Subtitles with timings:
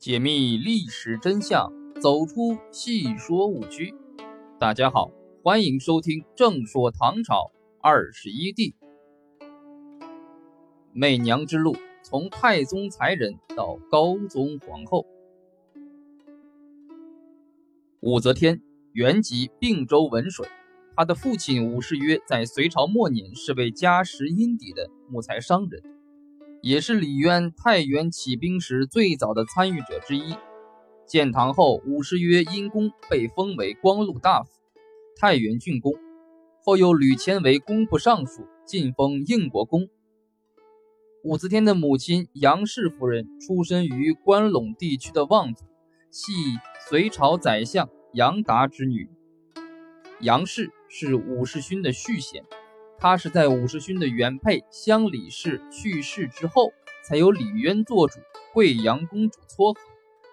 [0.00, 3.94] 解密历史真相，走出戏说误区。
[4.58, 5.10] 大家好，
[5.42, 7.52] 欢迎收听《正说唐朝
[7.82, 8.74] 二十一帝》。
[10.94, 15.04] 媚娘之路，从太宗才人到高宗皇后。
[18.00, 18.62] 武则天
[18.94, 20.48] 原籍并州文水，
[20.96, 25.82] 她的父亲武士约在隋朝末年是位家识荫底的木材商人。
[26.62, 30.34] 也是李渊太原起兵时最早的参与者之一。
[31.06, 34.50] 建唐后，武士约因功被封为光禄大夫、
[35.16, 35.94] 太原郡公，
[36.62, 39.88] 后又屡迁为工部尚书，晋封应国公。
[41.24, 45.64] 武则天的母亲杨氏夫人出身于关陇地区的望族，
[46.10, 46.32] 系
[46.88, 49.08] 隋朝宰相杨达之女。
[50.20, 52.44] 杨氏是武士勋的续弦。
[53.02, 56.70] 他是在武士勋的原配乡李氏去世之后，
[57.02, 58.20] 才由李渊做主，
[58.52, 59.80] 贵阳公主撮合，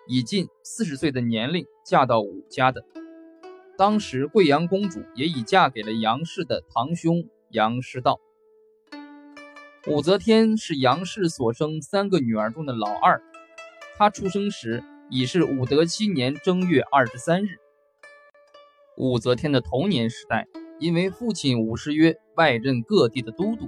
[0.05, 2.83] 以近四十岁的年龄嫁到武家的。
[3.77, 8.19] 当时贵阳公主也已嫁给了杨氏的堂兄杨师道。
[9.87, 13.21] 武则天是杨氏所生三个女儿中的老二，
[13.97, 17.59] 她出生时已是武德七年正月二十三日。
[18.97, 20.45] 武则天的童年时代。
[20.79, 23.67] 因为父亲武士约外任各地的都督，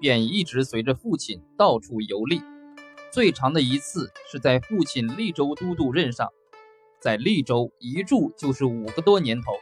[0.00, 2.40] 便一直随着父亲到处游历。
[3.12, 6.28] 最长的一次是在父亲利州都督任上，
[7.00, 9.52] 在利州一住就是五个多年头。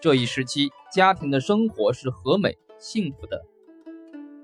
[0.00, 3.44] 这一时期，家庭的生活是和美幸福的。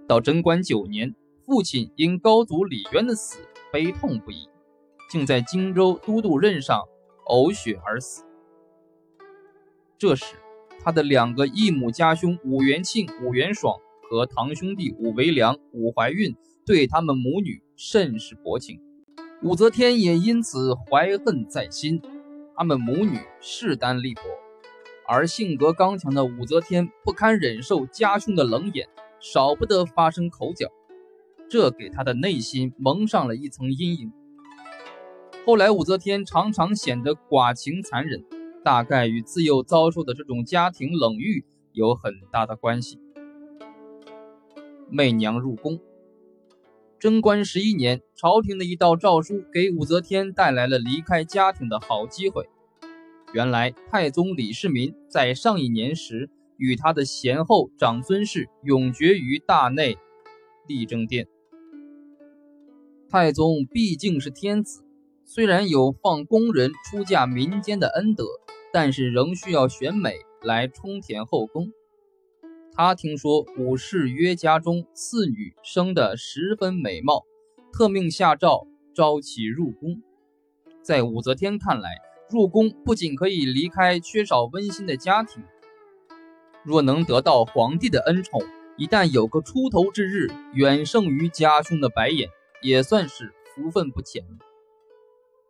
[0.09, 1.15] 到贞观九年，
[1.47, 3.39] 父亲因高祖李渊的死
[3.73, 4.49] 悲痛不已，
[5.09, 6.83] 竟在荆州都督任上
[7.27, 8.25] 呕血而死。
[9.97, 10.35] 这时。
[10.85, 18.79] 他的两个异母家兄武元庆、武元爽和堂兄弟武维良、武怀运对他们母女甚是薄情，
[19.43, 22.03] 武则天也因此怀恨在心。
[22.55, 24.21] 他们母女势单力薄，
[25.09, 28.87] 而性格刚强的武则天不堪忍受家兄的冷眼，
[29.19, 30.71] 少不得发生口角，
[31.49, 34.13] 这给她的内心蒙上了一层阴影。
[35.47, 38.23] 后来，武则天常常显得寡情残忍。
[38.65, 42.99] 大概与自幼遭受的这种家庭冷遇有很大的关系。
[44.91, 45.79] 媚娘入宫。
[46.99, 52.49] 贞观十一年，朝廷的一道诏书给武则天带来了离开家庭的好机会。
[53.35, 59.99] 原来，太宗李世民在上一年时与他的贤后长孙氏永绝于大内
[60.67, 61.29] 立政殿。
[63.11, 64.83] 太宗毕竟是天子，
[65.25, 68.25] 虽然有放宫人出嫁民间的恩德。
[68.75, 71.73] 但是仍需要选美来充填后宫。
[72.73, 77.23] 他听说武士约家中次女生得十分美貌，
[77.73, 80.03] 特命下诏招其入宫。
[80.83, 85.45] 在武则天看来，入宫不仅可以离开缺少温馨的家庭，
[86.65, 88.43] 若能得到皇帝的恩宠，
[88.77, 92.29] 一旦有个出头之日，远胜于家兄的白眼，
[92.61, 94.25] 也算是福分不浅。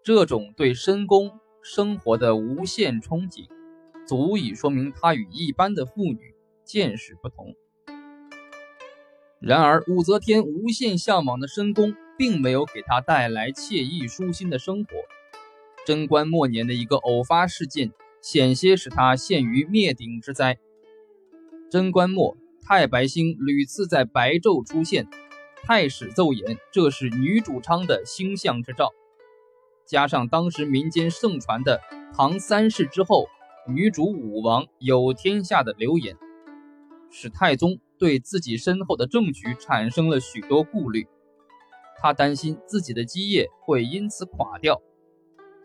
[0.03, 1.41] 这种对深宫。
[1.67, 3.49] 生活的无限憧憬，
[4.07, 7.55] 足以说明他与一般的妇女见识不同。
[9.41, 14.91] 然而，武则天无限向往的深宫，并没有给她带来惬意舒心的生活。
[15.87, 20.59] 贞观末年的一个偶发事件，险些使她陷于灭顶之灾。
[21.71, 25.09] 贞观末，太白星屡次在白昼出现，
[25.63, 28.91] 太史奏言这是女主昌的星象之兆。
[29.87, 31.81] 加上当时民间盛传的
[32.15, 33.27] 唐三世之后
[33.69, 36.17] 女主武王有天下的流言，
[37.11, 41.07] 使太宗对自己身后的政局产生了许多顾虑。
[41.97, 44.83] 他担心自己的基业会因此垮掉，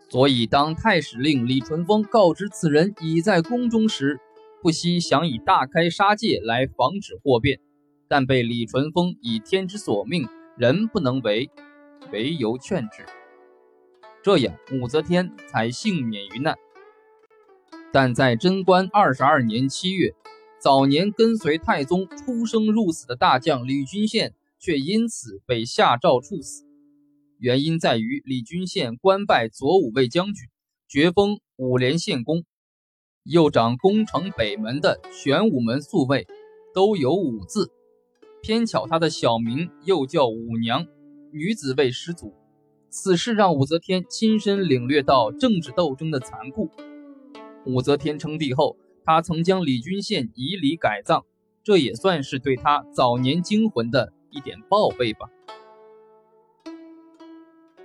[0.08, 4.18] 所以当太史令李淳风告知此人已在宫中时，
[4.62, 7.60] 不惜想以大开杀戒来防止祸变，
[8.08, 10.26] 但被李淳风以天之所命，
[10.56, 11.50] 人不能为，
[12.10, 13.04] 为由劝之。
[14.22, 16.56] 这样，武则天才幸免于难。
[17.92, 20.14] 但在贞观二十二年七月，
[20.60, 26.64] 早年跟随太宗出生入死的大将李君羡却因此被下诏处死。
[27.38, 30.46] 原因在于李君羡官拜左武卫将军，
[30.86, 32.44] 爵封武连县公，
[33.24, 36.26] 又掌宫城北门的玄武门宿卫，
[36.74, 37.72] 都有武字。
[38.42, 40.86] 偏巧他的小名又叫武娘，
[41.32, 42.34] 女子卫始祖。
[42.90, 46.68] 此事让武则天亲身领略到政治斗争的残酷。
[47.64, 51.24] 武则天称帝后，她曾将李君羡以礼改葬，
[51.62, 55.28] 这也算是对他早年惊魂的一点报备吧。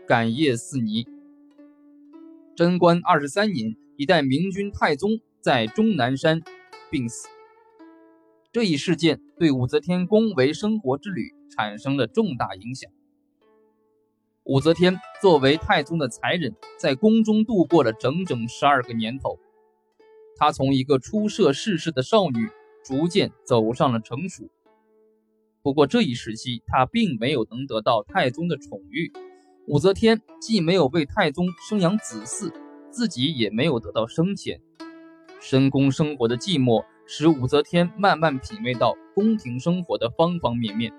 [0.07, 1.05] 感业似泥，
[2.55, 6.41] 贞观二十三年，一代明君太宗在终南山
[6.89, 7.27] 病死。
[8.51, 12.89] 这一事件对武则天宫闱生活之旅产生了重大影响。
[14.45, 19.39] 武则天作为太宗的才人，在宫中度过了整整十二个年头。
[20.36, 22.47] 她从一个初涉世事的少女，
[22.83, 24.47] 逐渐走上了成熟。
[25.63, 29.12] 不过这一时期，她并没有能得到太宗的宠遇。
[29.65, 32.53] 武则天既没有为太宗生养子嗣，
[32.91, 34.62] 自己也没有得到升迁。
[35.41, 36.86] 深宫生活的寂寞。
[37.07, 40.91] 使武则天慢慢品味到宫廷生活的方方面面，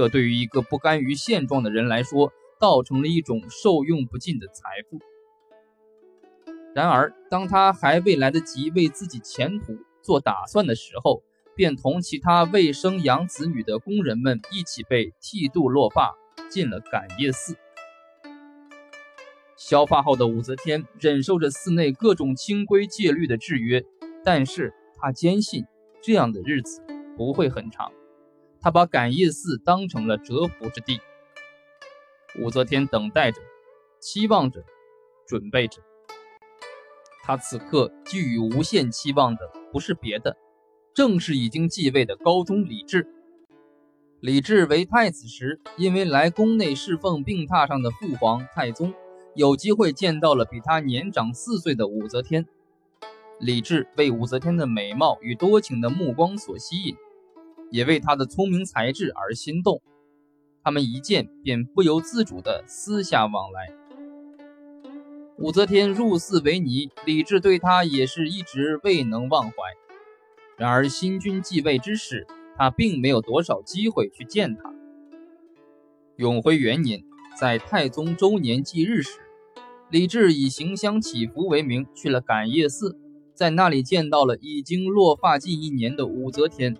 [0.00, 4.98] 这对于一个不甘于现状的人来说，造成了一种受用不尽的财富。
[6.74, 11.22] 然而，当他还未来得及为自己前途做打算的时候，
[11.54, 16.14] 便同其他未生养子女的工人们一起被剃度落发，
[16.48, 17.58] 进了感业寺。
[19.58, 23.84] 削发后的武则天忍受着寺内各种清规戒律的制约，
[24.24, 24.72] 但是。
[25.02, 25.64] 他坚信
[26.02, 26.82] 这样的日子
[27.16, 27.90] 不会很长，
[28.60, 31.00] 他把感业寺当成了蛰伏之地。
[32.38, 33.40] 武则天等待着，
[34.00, 34.64] 期望着，
[35.26, 35.82] 准备着。
[37.22, 40.36] 他此刻寄予无限期望的不是别的，
[40.94, 43.06] 正是已经继位的高宗李治。
[44.20, 48.92] 李治为太子时，因为来宫内侍奉病榻上的父皇太宗，
[49.34, 52.46] 有机会见到了比他年长四岁的武则天。
[53.38, 56.96] 李治被武则天的美貌与多情的目光所吸引，
[57.70, 59.80] 也为他的聪明才智而心动。
[60.62, 63.72] 他们一见便不由自主地私下往来。
[65.38, 69.54] 武则天入寺为尼，李治对她也是一直未能忘怀。
[70.58, 72.26] 然而新君继位之时，
[72.58, 74.70] 他并没有多少机会去见她。
[76.16, 77.02] 永徽元年，
[77.38, 79.18] 在太宗周年忌日时，
[79.88, 82.98] 李治以行香祈福为名去了感业寺。
[83.34, 86.76] 在那里见到了已经落发近一年的武则天，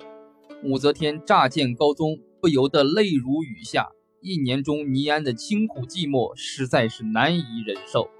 [0.63, 3.89] 武则天乍见高宗，不由得泪如雨下。
[4.21, 8.11] 一年中尼安的清苦寂寞，实在是难以忍受。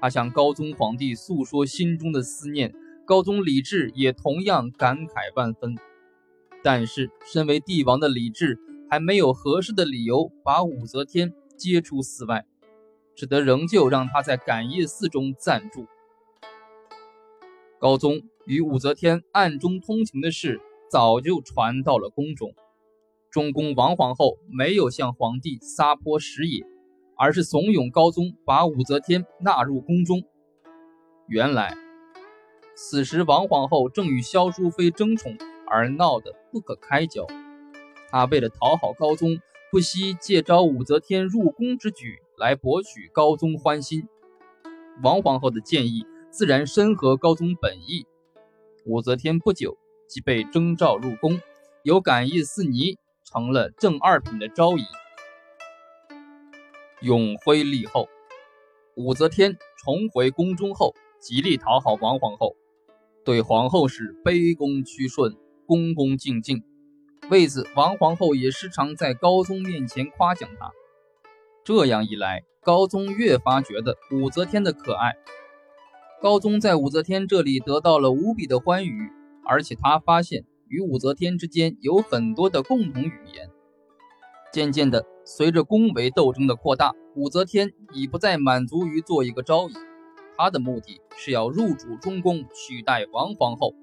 [0.00, 2.74] 她向高宗皇帝诉说心中的思念，
[3.06, 5.76] 高宗李治也同样感慨万分。
[6.64, 8.58] 但是，身为帝王的李治
[8.90, 12.44] 还没有合适的理由把武则天接出寺外，
[13.14, 15.86] 只得仍旧让她在感业寺中暂住。
[17.78, 20.60] 高宗与武则天暗中通情的事
[20.92, 22.52] 早就传到了宫中。
[23.30, 26.66] 中宫王皇后没有向皇帝撒泼使野，
[27.16, 30.22] 而是怂恿高宗把武则天纳入宫中。
[31.28, 31.74] 原来，
[32.76, 37.26] 此时王皇后正与萧淑妃争宠而闹得不可开交。
[38.10, 39.38] 她为了讨好高宗，
[39.70, 44.06] 不惜借招武则天入宫之举来博取高宗欢心。
[45.02, 46.04] 王皇后的建议。
[46.30, 48.06] 自然深合高宗本意。
[48.86, 49.76] 武则天不久
[50.12, 51.40] 即被征召入宫，
[51.84, 54.82] 由感业寺尼成了正二品的昭仪。
[57.00, 58.10] 永徽立后，
[58.94, 62.56] 武则天重回宫中后，极力讨好王皇后，
[63.24, 66.62] 对皇后是卑躬屈顺、恭恭敬敬。
[67.30, 70.72] 为此，王皇后也时常在高宗面前夸奖她。
[71.64, 75.14] 这样一来，高宗越发觉得武则天的可爱。
[76.20, 79.10] 高宗在武则天这里得到了无比的欢愉，
[79.44, 83.50] 而且他发现与武则天之间有很多的共同语言。
[84.52, 89.72] 渐渐的，随着宫闱斗争的扩大，武则天已不再满足于做一个昭仪，
[90.36, 93.74] 她的目的是要入主中宫，取代王皇后。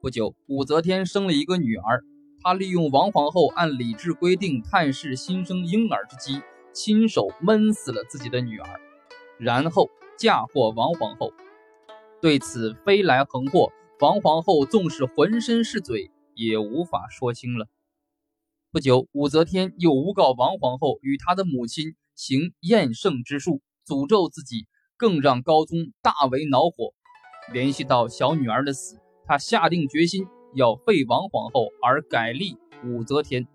[0.00, 2.02] 不久，武则天生了一个女儿，
[2.42, 6.42] 她利用王皇后按礼制规定探视新生婴儿之机，
[6.72, 8.80] 亲手闷死了自己的女儿，
[9.38, 9.88] 然后。
[10.16, 11.32] 嫁祸王皇后，
[12.22, 17.68] 对此飞来横祸，王皇后纵使浑身是嘴，也无法说清了。
[18.72, 26.92] 不久，武则天又诬告王皇后与她的母亲行厌胜之术，诅咒自己，更让高宗大为恼火。
[27.52, 33.46] 联系到小女儿的死，他下定决心要废王皇后，而改立武则天。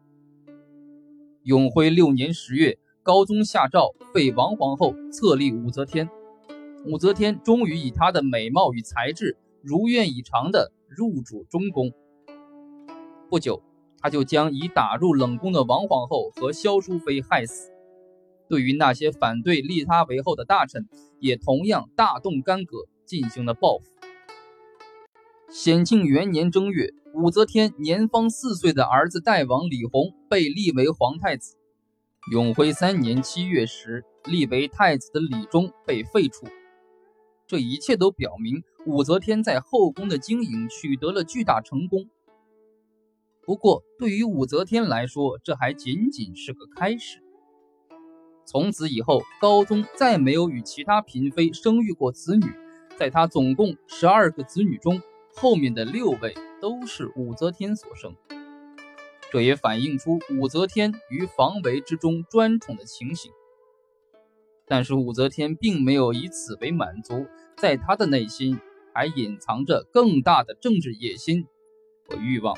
[1.44, 6.10] 永徽六年十月，高宗下诏废王皇后，册立武则天。
[6.86, 11.92] 武则天终于以她的美貌与才智，如愿以偿地入主中宫。
[13.30, 13.62] 不久，
[14.00, 17.72] 他就将已打入冷宫的王皇后和萧淑妃害死。
[18.48, 20.88] 对于那些反对立他为后的大臣，
[21.20, 23.86] 也同样大动干戈，进行了报复。
[25.52, 31.58] 显庆元年正月，武则天年方四岁的儿子代王李弘被立为皇太子。
[32.32, 36.46] 永徽三年七月时，立为太子的李忠被废除。
[37.50, 42.08] 这一切都表明武则天在后宫的经营取得了巨大成功。
[43.42, 47.24] 不过，对于武则天来说，这还仅仅是个开始。
[48.46, 52.46] 从此以后，高宗再没有与其他嫔妃生育过子女。
[52.96, 55.02] 在他总共十二个子女中，
[55.34, 58.16] 后面的六位都是武则天所生。
[59.32, 63.32] 这也反映出武则天于防围之中专宠的情形。
[64.70, 67.26] 但是武则天并没有以此为满足，
[67.58, 68.60] 在她的内心
[68.94, 71.48] 还隐藏着更大的政治野心
[72.08, 72.56] 和欲望。